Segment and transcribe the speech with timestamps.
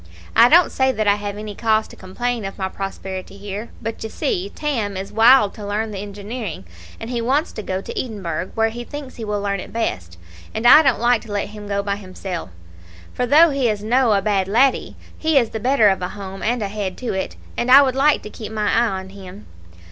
[0.35, 4.03] "I don't say that I have any cause to complain of my prosperity here; but,
[4.03, 6.65] you see, Tam is wild to learn the engineering,
[6.99, 10.17] and he wants to go to Edinburgh, where he thinks he will learn it best;
[10.55, 12.49] and I don't like to let him go by himsel',
[13.13, 16.41] for though he is no a bad laddie, he is the better of a home
[16.41, 19.45] and a head to it, and I would like to keep my eye on him.